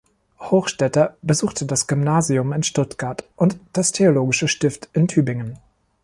[0.39, 5.59] Hochstetter besuchte das Gymnasium in Stuttgart und das theologische Stift in Tübingen.